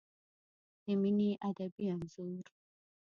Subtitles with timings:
[0.83, 2.45] د مینې ادبي انځور